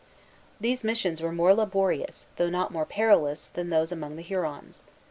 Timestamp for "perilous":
2.87-3.49